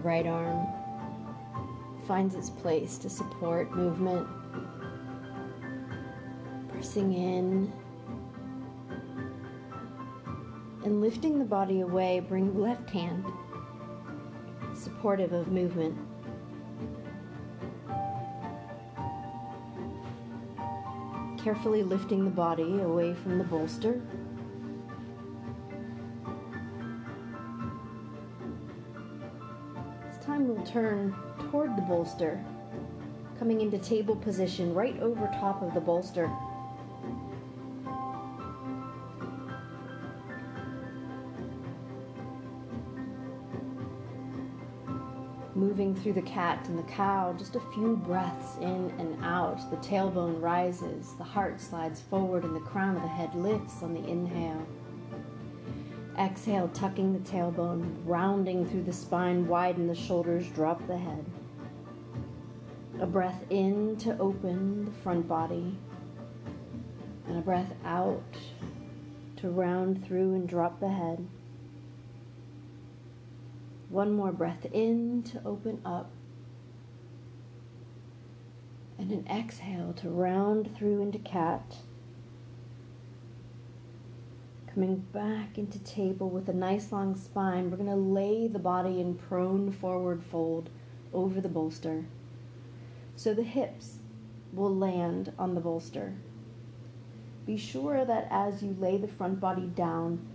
The 0.00 0.08
right 0.08 0.26
arm 0.26 0.66
finds 2.08 2.34
its 2.34 2.48
place 2.48 2.96
to 2.96 3.10
support 3.10 3.70
movement, 3.76 4.26
pressing 6.70 7.12
in 7.12 7.70
and 10.84 11.02
lifting 11.02 11.38
the 11.38 11.44
body 11.44 11.80
away. 11.80 12.20
Bring 12.20 12.58
left 12.58 12.88
hand 12.88 13.26
supportive 14.72 15.34
of 15.34 15.48
movement. 15.48 15.98
Carefully 21.44 21.82
lifting 21.82 22.24
the 22.24 22.30
body 22.30 22.80
away 22.80 23.12
from 23.12 23.36
the 23.36 23.44
bolster. 23.44 24.00
We'll 30.60 30.70
turn 30.70 31.14
toward 31.50 31.76
the 31.76 31.82
bolster, 31.82 32.42
coming 33.38 33.60
into 33.60 33.78
table 33.78 34.16
position 34.16 34.74
right 34.74 34.98
over 35.00 35.26
top 35.40 35.62
of 35.62 35.72
the 35.74 35.80
bolster. 35.80 36.30
Moving 45.54 45.94
through 45.94 46.14
the 46.14 46.22
cat 46.22 46.66
and 46.68 46.78
the 46.78 46.82
cow, 46.84 47.34
just 47.38 47.56
a 47.56 47.60
few 47.74 47.96
breaths 47.96 48.56
in 48.60 48.92
and 48.98 49.22
out. 49.24 49.70
The 49.70 49.76
tailbone 49.76 50.40
rises, 50.40 51.14
the 51.16 51.24
heart 51.24 51.60
slides 51.60 52.00
forward, 52.00 52.44
and 52.44 52.56
the 52.56 52.60
crown 52.60 52.96
of 52.96 53.02
the 53.02 53.08
head 53.08 53.34
lifts 53.34 53.82
on 53.82 53.94
the 53.94 54.06
inhale. 54.06 54.66
Exhale, 56.20 56.68
tucking 56.74 57.14
the 57.14 57.30
tailbone, 57.30 57.96
rounding 58.04 58.68
through 58.68 58.82
the 58.82 58.92
spine, 58.92 59.48
widen 59.48 59.86
the 59.86 59.94
shoulders, 59.94 60.46
drop 60.48 60.86
the 60.86 60.98
head. 60.98 61.24
A 63.00 63.06
breath 63.06 63.42
in 63.48 63.96
to 64.00 64.18
open 64.18 64.84
the 64.84 64.90
front 64.90 65.26
body, 65.26 65.78
and 67.26 67.38
a 67.38 67.40
breath 67.40 67.72
out 67.86 68.36
to 69.36 69.48
round 69.48 70.04
through 70.04 70.34
and 70.34 70.46
drop 70.46 70.78
the 70.78 70.90
head. 70.90 71.26
One 73.88 74.12
more 74.12 74.30
breath 74.30 74.66
in 74.74 75.22
to 75.22 75.42
open 75.46 75.80
up, 75.86 76.10
and 78.98 79.10
an 79.10 79.26
exhale 79.26 79.94
to 79.94 80.10
round 80.10 80.76
through 80.76 81.00
into 81.00 81.18
cat. 81.18 81.78
Coming 84.80 85.04
back 85.12 85.58
into 85.58 85.78
table 85.80 86.30
with 86.30 86.48
a 86.48 86.54
nice 86.54 86.90
long 86.90 87.14
spine, 87.14 87.70
we're 87.70 87.76
going 87.76 87.90
to 87.90 87.94
lay 87.96 88.48
the 88.48 88.58
body 88.58 88.98
in 88.98 89.14
prone 89.14 89.70
forward 89.72 90.22
fold 90.22 90.70
over 91.12 91.38
the 91.38 91.50
bolster. 91.50 92.06
So 93.14 93.34
the 93.34 93.42
hips 93.42 93.98
will 94.54 94.74
land 94.74 95.34
on 95.38 95.54
the 95.54 95.60
bolster. 95.60 96.14
Be 97.44 97.58
sure 97.58 98.06
that 98.06 98.26
as 98.30 98.62
you 98.62 98.74
lay 98.80 98.96
the 98.96 99.06
front 99.06 99.38
body 99.38 99.66
down, 99.66 100.26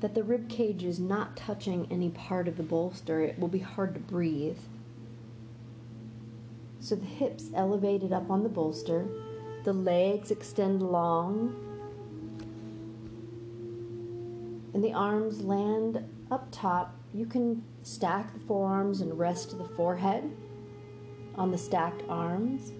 that 0.00 0.14
the 0.14 0.22
rib 0.22 0.50
cage 0.50 0.84
is 0.84 1.00
not 1.00 1.34
touching 1.34 1.88
any 1.90 2.10
part 2.10 2.46
of 2.46 2.58
the 2.58 2.62
bolster. 2.62 3.22
It 3.22 3.38
will 3.38 3.48
be 3.48 3.60
hard 3.60 3.94
to 3.94 4.00
breathe. 4.00 4.58
So 6.78 6.94
the 6.94 7.06
hips 7.06 7.46
elevated 7.54 8.12
up 8.12 8.28
on 8.28 8.42
the 8.42 8.50
bolster, 8.50 9.06
the 9.64 9.72
legs 9.72 10.30
extend 10.30 10.82
long, 10.82 11.67
and 14.78 14.84
the 14.84 14.92
arms 14.92 15.40
land 15.40 16.08
up 16.30 16.46
top. 16.52 16.94
You 17.12 17.26
can 17.26 17.64
stack 17.82 18.32
the 18.32 18.38
forearms 18.38 19.00
and 19.00 19.18
rest 19.18 19.58
the 19.58 19.64
forehead 19.64 20.30
on 21.34 21.50
the 21.50 21.58
stacked 21.58 22.04
arms. 22.08 22.70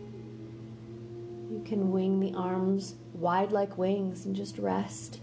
You 1.50 1.60
can 1.64 1.90
wing 1.90 2.20
the 2.20 2.34
arms 2.34 2.94
wide 3.14 3.50
like 3.50 3.76
wings 3.76 4.26
and 4.26 4.36
just 4.36 4.58
rest 4.58 5.22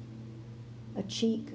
a 0.97 1.03
cheek 1.03 1.47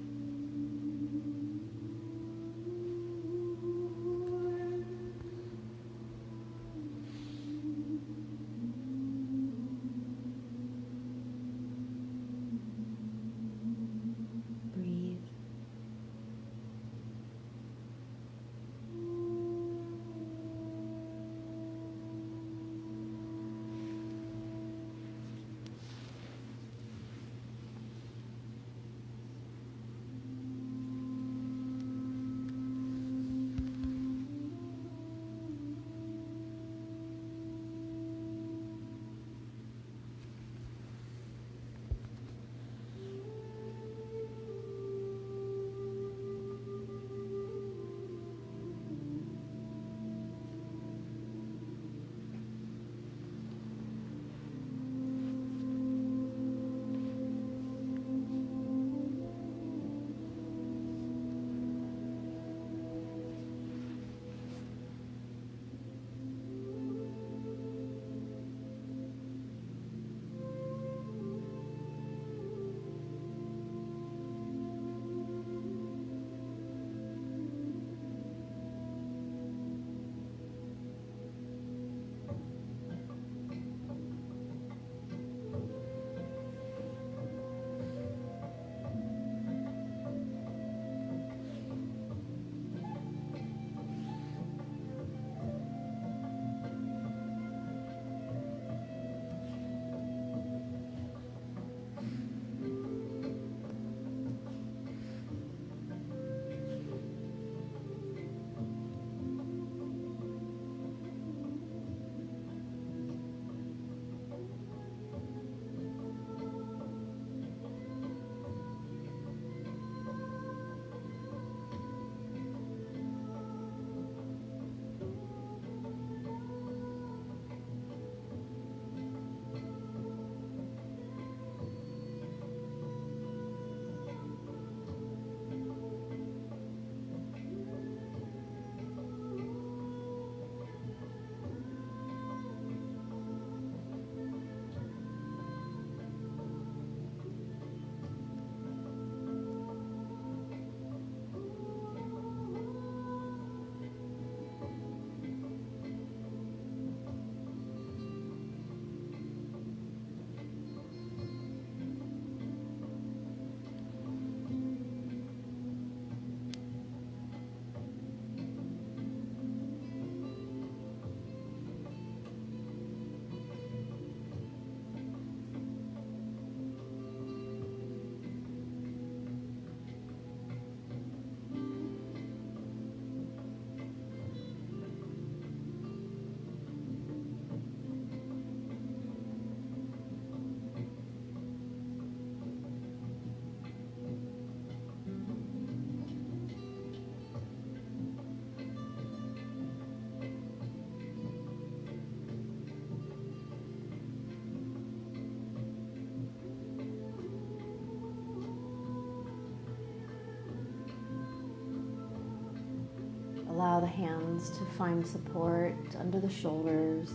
Allow 213.60 213.80
the 213.80 213.86
hands 213.88 214.48
to 214.56 214.64
find 214.78 215.06
support 215.06 215.76
under 215.98 216.18
the 216.18 216.30
shoulders. 216.30 217.10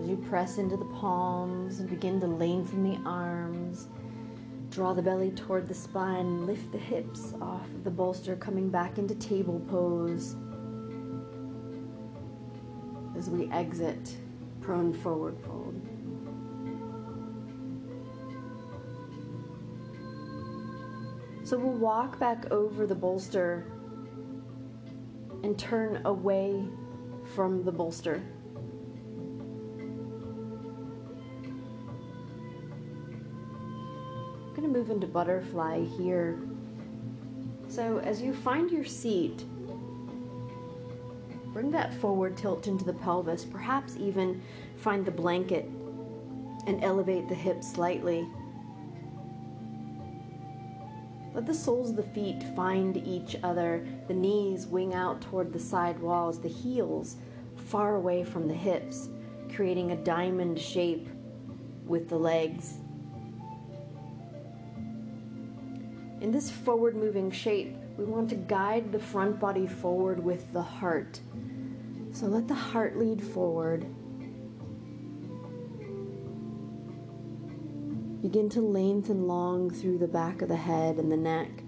As 0.00 0.08
you 0.08 0.16
press 0.26 0.56
into 0.56 0.78
the 0.78 0.86
palms 0.86 1.80
and 1.80 1.90
begin 1.90 2.18
to 2.20 2.26
lengthen 2.26 2.82
the 2.82 2.98
arms, 3.06 3.88
draw 4.70 4.94
the 4.94 5.02
belly 5.02 5.32
toward 5.32 5.68
the 5.68 5.74
spine, 5.74 6.46
lift 6.46 6.72
the 6.72 6.78
hips 6.78 7.34
off 7.42 7.66
of 7.66 7.84
the 7.84 7.90
bolster, 7.90 8.36
coming 8.36 8.70
back 8.70 8.96
into 8.96 9.14
table 9.16 9.60
pose. 9.68 10.34
As 13.18 13.28
we 13.28 13.50
exit 13.50 14.16
prone 14.62 14.94
forward 14.94 15.36
fold. 15.44 15.63
So 21.54 21.60
we'll 21.60 21.78
walk 21.78 22.18
back 22.18 22.50
over 22.50 22.84
the 22.84 22.96
bolster 22.96 23.70
and 25.44 25.56
turn 25.56 26.00
away 26.04 26.64
from 27.32 27.62
the 27.62 27.70
bolster. 27.70 28.20
I'm 34.48 34.52
going 34.56 34.62
to 34.62 34.68
move 34.68 34.90
into 34.90 35.06
butterfly 35.06 35.84
here. 35.84 36.40
So 37.68 37.98
as 37.98 38.20
you 38.20 38.34
find 38.34 38.68
your 38.68 38.84
seat, 38.84 39.44
bring 41.52 41.70
that 41.70 41.94
forward 41.94 42.36
tilt 42.36 42.66
into 42.66 42.84
the 42.84 42.94
pelvis, 42.94 43.44
perhaps 43.44 43.96
even 43.96 44.42
find 44.78 45.06
the 45.06 45.12
blanket 45.12 45.66
and 46.66 46.82
elevate 46.82 47.28
the 47.28 47.36
hips 47.36 47.70
slightly. 47.70 48.26
Let 51.34 51.46
the 51.46 51.54
soles 51.54 51.90
of 51.90 51.96
the 51.96 52.02
feet 52.04 52.44
find 52.54 52.96
each 52.96 53.36
other, 53.42 53.84
the 54.06 54.14
knees 54.14 54.68
wing 54.68 54.94
out 54.94 55.20
toward 55.20 55.52
the 55.52 55.58
side 55.58 55.98
walls, 55.98 56.40
the 56.40 56.48
heels 56.48 57.16
far 57.56 57.96
away 57.96 58.22
from 58.22 58.46
the 58.46 58.54
hips, 58.54 59.08
creating 59.52 59.90
a 59.90 59.96
diamond 59.96 60.60
shape 60.60 61.08
with 61.86 62.08
the 62.08 62.16
legs. 62.16 62.74
In 66.20 66.30
this 66.30 66.50
forward 66.50 66.94
moving 66.94 67.32
shape, 67.32 67.76
we 67.98 68.04
want 68.04 68.28
to 68.30 68.36
guide 68.36 68.92
the 68.92 68.98
front 68.98 69.40
body 69.40 69.66
forward 69.66 70.22
with 70.22 70.52
the 70.52 70.62
heart. 70.62 71.20
So 72.12 72.26
let 72.26 72.46
the 72.46 72.54
heart 72.54 72.96
lead 72.96 73.22
forward. 73.22 73.86
Begin 78.24 78.48
to 78.48 78.62
lengthen 78.62 79.26
long 79.28 79.68
through 79.68 79.98
the 79.98 80.08
back 80.08 80.40
of 80.40 80.48
the 80.48 80.56
head 80.56 80.96
and 80.96 81.12
the 81.12 81.16
neck. 81.16 81.62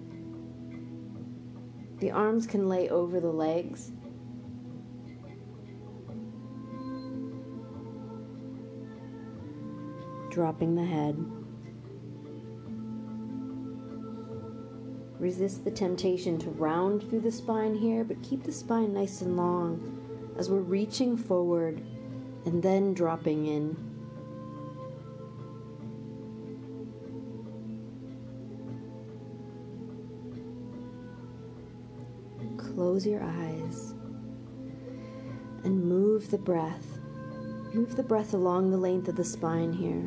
The 1.99 2.11
arms 2.11 2.47
can 2.47 2.67
lay 2.67 2.89
over 2.89 3.21
the 3.21 3.31
legs. 3.31 3.93
Dropping 10.31 10.75
the 10.75 10.85
head. 10.87 11.23
Resist 15.21 15.63
the 15.63 15.71
temptation 15.71 16.39
to 16.39 16.49
round 16.49 17.03
through 17.11 17.21
the 17.21 17.31
spine 17.31 17.75
here, 17.75 18.03
but 18.03 18.23
keep 18.23 18.45
the 18.45 18.51
spine 18.51 18.95
nice 18.95 19.21
and 19.21 19.37
long 19.37 20.35
as 20.39 20.49
we're 20.49 20.61
reaching 20.61 21.19
forward 21.19 21.83
and 22.47 22.63
then 22.63 22.95
dropping 22.95 23.45
in. 23.45 23.86
Close 32.77 33.07
your 33.07 33.23
eyes 33.23 33.95
and 35.65 35.83
move 35.83 36.31
the 36.31 36.37
breath. 36.37 36.99
Move 37.73 37.97
the 37.97 38.03
breath 38.03 38.35
along 38.35 38.71
the 38.71 38.77
length 38.77 39.09
of 39.09 39.17
the 39.17 39.25
spine 39.25 39.73
here, 39.73 40.07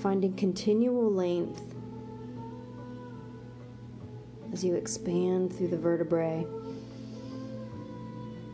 finding 0.00 0.32
continual 0.36 1.10
length 1.10 1.60
as 4.52 4.62
you 4.62 4.76
expand 4.76 5.52
through 5.52 5.66
the 5.66 5.76
vertebrae. 5.76 6.46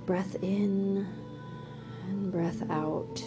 Breath 0.06 0.42
in 0.42 1.06
and 2.08 2.32
breath 2.32 2.62
out. 2.70 3.22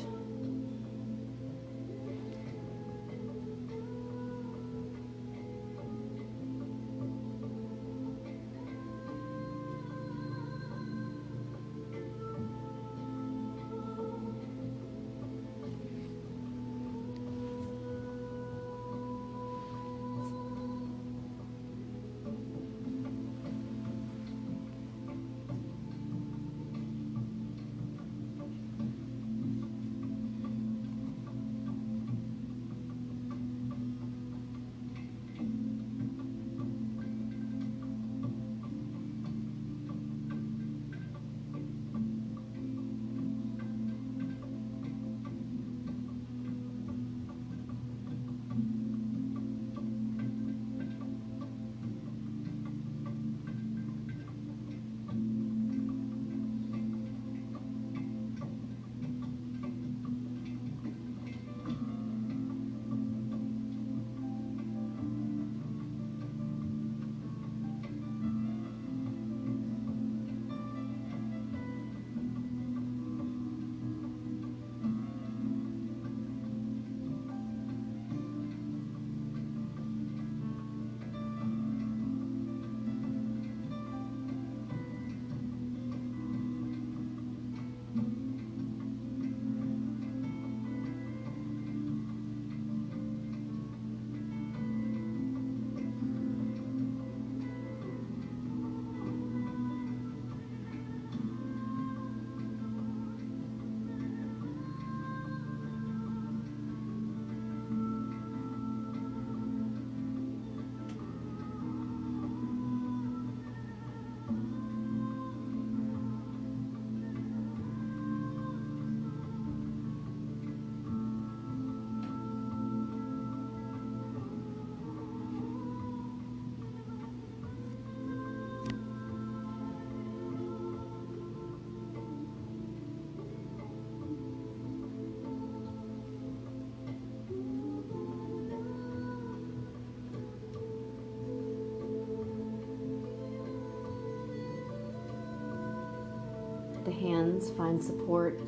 Hands 147.35 147.51
find 147.51 147.83
support. 147.83 148.39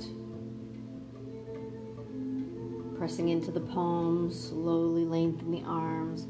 Pressing 2.98 3.28
into 3.28 3.52
the 3.52 3.60
palms, 3.60 4.50
slowly 4.50 5.04
lengthen 5.04 5.52
the 5.52 5.64
arms. 5.64 6.28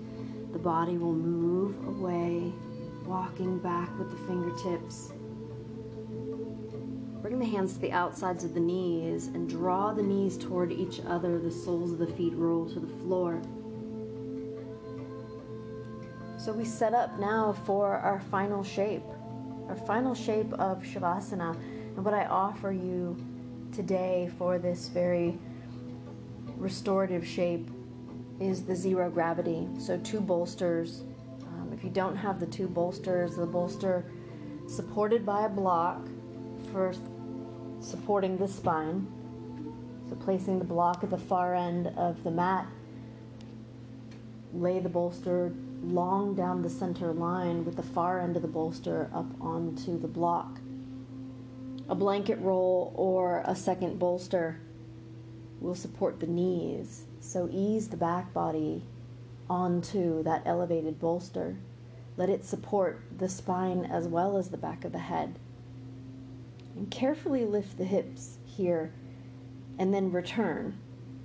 The 0.53 0.57
body 0.57 0.97
will 0.97 1.13
move 1.13 1.75
away, 1.87 2.51
walking 3.05 3.59
back 3.59 3.95
with 3.99 4.09
the 4.09 4.17
fingertips. 4.27 5.11
Bring 7.21 7.37
the 7.37 7.45
hands 7.45 7.73
to 7.73 7.79
the 7.79 7.91
outsides 7.91 8.43
of 8.43 8.55
the 8.55 8.59
knees 8.59 9.27
and 9.27 9.47
draw 9.47 9.93
the 9.93 10.01
knees 10.01 10.35
toward 10.35 10.71
each 10.71 10.99
other. 11.05 11.37
The 11.37 11.51
soles 11.51 11.91
of 11.91 11.99
the 11.99 12.07
feet 12.07 12.33
roll 12.35 12.67
to 12.69 12.79
the 12.79 12.87
floor. 13.03 13.39
So 16.39 16.53
we 16.53 16.65
set 16.65 16.95
up 16.95 17.19
now 17.19 17.53
for 17.67 17.97
our 17.97 18.19
final 18.31 18.63
shape, 18.63 19.03
our 19.69 19.75
final 19.75 20.15
shape 20.15 20.51
of 20.53 20.81
Shavasana. 20.81 21.55
And 21.97 22.05
what 22.05 22.13
I 22.13 22.25
offer 22.25 22.71
you 22.71 23.17
today 23.73 24.29
for 24.37 24.59
this 24.59 24.87
very 24.87 25.39
restorative 26.55 27.25
shape 27.25 27.71
is 28.39 28.63
the 28.63 28.75
zero 28.75 29.09
gravity. 29.09 29.67
So, 29.79 29.97
two 29.97 30.21
bolsters. 30.21 31.01
Um, 31.47 31.71
if 31.73 31.83
you 31.83 31.89
don't 31.89 32.15
have 32.15 32.39
the 32.39 32.45
two 32.45 32.67
bolsters, 32.67 33.35
the 33.35 33.47
bolster 33.47 34.05
supported 34.67 35.25
by 35.25 35.45
a 35.45 35.49
block 35.49 36.07
for 36.71 36.93
supporting 37.79 38.37
the 38.37 38.47
spine. 38.47 39.07
So, 40.07 40.15
placing 40.17 40.59
the 40.59 40.65
block 40.65 41.03
at 41.03 41.09
the 41.09 41.17
far 41.17 41.55
end 41.55 41.87
of 41.97 42.23
the 42.23 42.29
mat, 42.29 42.67
lay 44.53 44.77
the 44.77 44.89
bolster 44.89 45.51
long 45.81 46.35
down 46.35 46.61
the 46.61 46.69
center 46.69 47.11
line 47.11 47.65
with 47.65 47.75
the 47.75 47.81
far 47.81 48.19
end 48.19 48.35
of 48.35 48.43
the 48.43 48.47
bolster 48.47 49.09
up 49.15 49.25
onto 49.41 49.99
the 49.99 50.07
block 50.07 50.59
a 51.89 51.95
blanket 51.95 52.39
roll 52.39 52.93
or 52.95 53.43
a 53.45 53.55
second 53.55 53.97
bolster 53.97 54.59
will 55.59 55.75
support 55.75 56.19
the 56.19 56.27
knees. 56.27 57.05
So 57.19 57.49
ease 57.51 57.87
the 57.89 57.97
back 57.97 58.33
body 58.33 58.83
onto 59.49 60.23
that 60.23 60.43
elevated 60.45 60.99
bolster. 60.99 61.57
Let 62.17 62.29
it 62.29 62.45
support 62.45 63.01
the 63.17 63.29
spine 63.29 63.85
as 63.85 64.07
well 64.07 64.37
as 64.37 64.49
the 64.49 64.57
back 64.57 64.83
of 64.83 64.91
the 64.91 64.99
head. 64.99 65.39
And 66.75 66.91
carefully 66.91 67.45
lift 67.45 67.77
the 67.77 67.85
hips 67.85 68.37
here 68.45 68.91
and 69.79 69.93
then 69.93 70.11
return 70.11 70.77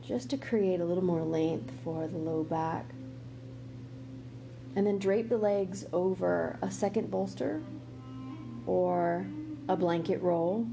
just 0.07 0.31
to 0.31 0.37
create 0.37 0.81
a 0.81 0.85
little 0.85 1.05
more 1.05 1.23
length 1.23 1.73
for 1.83 2.07
the 2.07 2.19
low 2.19 2.43
back. 2.45 2.87
And 4.75 4.87
then 4.87 4.99
drape 4.99 5.29
the 5.29 5.39
legs 5.39 5.85
over 5.93 6.59
a 6.63 6.71
second 6.71 7.11
bolster 7.11 7.63
or 8.67 9.27
a 9.69 9.77
blanket 9.77 10.21
roll. 10.23 10.67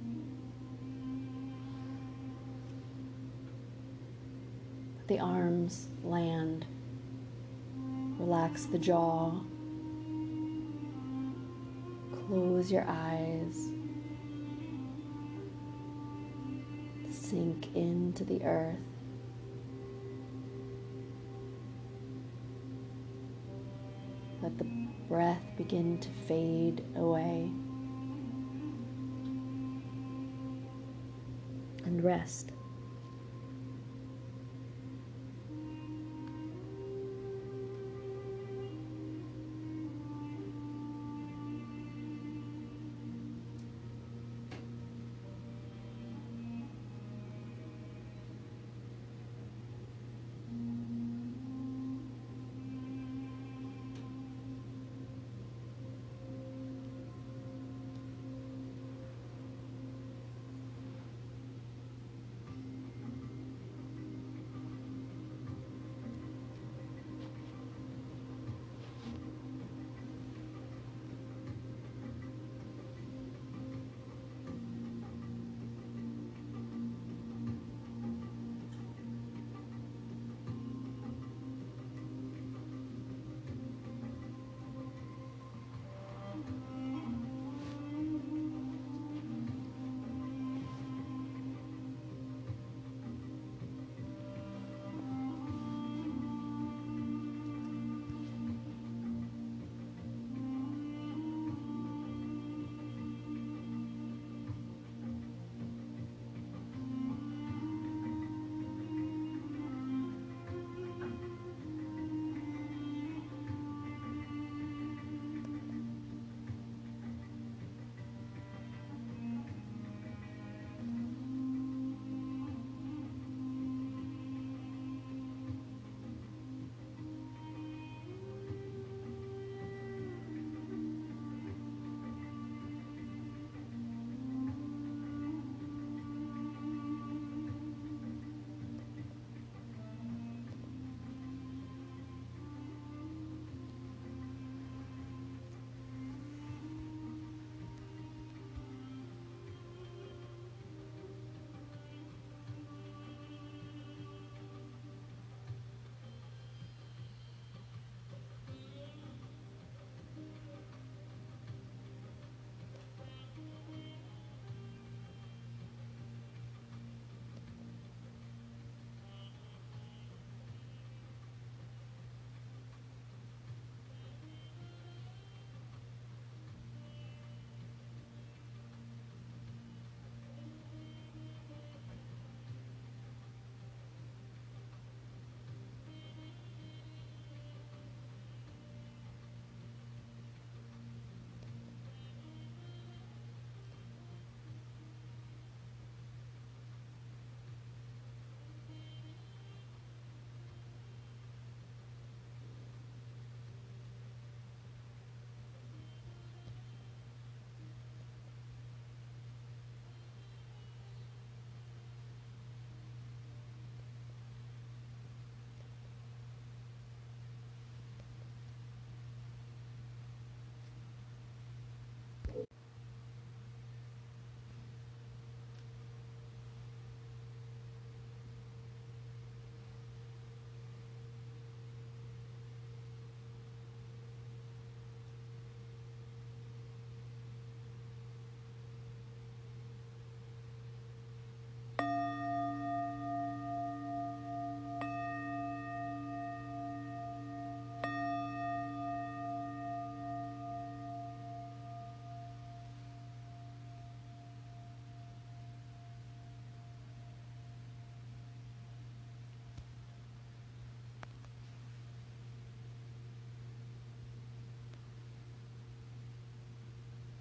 The 5.07 5.19
arms 5.19 5.87
land. 6.03 6.65
Relax 8.19 8.65
the 8.65 8.77
jaw. 8.77 9.41
Close 12.27 12.71
your 12.71 12.85
eyes. 12.87 13.69
Sink 17.09 17.75
into 17.75 18.23
the 18.23 18.43
earth. 18.43 18.77
Let 24.41 24.57
the 24.57 24.67
breath 25.07 25.41
begin 25.57 25.99
to 25.99 26.09
fade 26.27 26.83
away. 26.95 27.51
And 31.89 32.03
rest. 32.03 32.51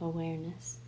awareness. 0.09 0.79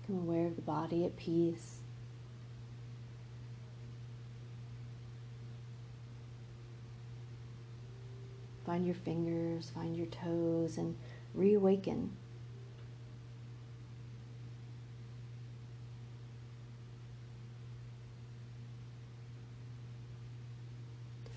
Become 0.00 0.22
aware 0.22 0.46
of 0.46 0.56
the 0.56 0.62
body 0.62 1.04
at 1.04 1.16
peace. 1.16 1.78
Find 8.64 8.86
your 8.86 8.94
fingers, 8.94 9.70
find 9.70 9.96
your 9.96 10.06
toes, 10.06 10.78
and 10.78 10.96
reawaken 11.34 12.10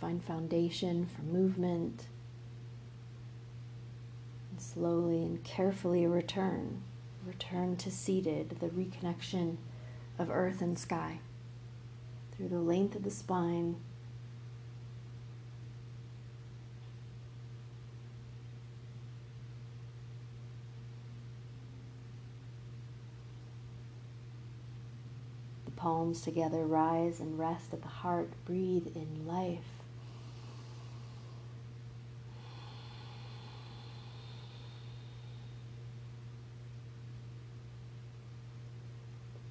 Find 0.06 0.24
foundation 0.24 1.08
for 1.08 1.24
movement. 1.24 2.06
And 4.52 4.62
slowly 4.62 5.24
and 5.24 5.44
carefully 5.44 6.06
return. 6.06 6.84
Return 7.26 7.76
to 7.78 7.90
seated, 7.90 8.58
the 8.60 8.68
reconnection 8.68 9.58
of 10.20 10.30
earth 10.30 10.62
and 10.62 10.78
sky 10.78 11.22
through 12.38 12.50
the 12.50 12.60
length 12.60 12.96
of 12.96 13.04
the 13.04 13.10
spine. 13.10 13.78
The 25.66 25.72
palms 25.72 26.22
together 26.22 26.64
rise 26.64 27.20
and 27.20 27.40
rest 27.40 27.74
at 27.74 27.82
the 27.82 27.88
heart. 27.88 28.30
Breathe 28.46 28.86
in 28.94 29.26
life. 29.26 29.64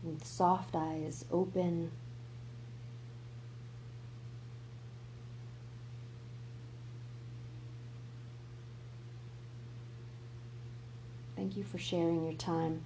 With 0.02 0.14
soft 0.27 0.75
eyes 0.75 1.25
open. 1.31 1.91
Thank 11.37 11.57
you 11.57 11.64
for 11.64 11.79
sharing 11.79 12.25
your 12.25 12.35
time. 12.35 12.85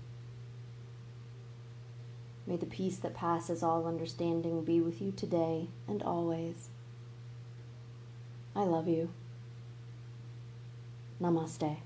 May 2.46 2.56
the 2.56 2.66
peace 2.66 2.96
that 2.96 3.14
passes 3.14 3.62
all 3.62 3.86
understanding 3.86 4.64
be 4.64 4.80
with 4.80 5.02
you 5.02 5.12
today 5.12 5.68
and 5.86 6.02
always. 6.02 6.70
I 8.56 8.62
love 8.62 8.88
you. 8.88 9.10
Namaste. 11.20 11.78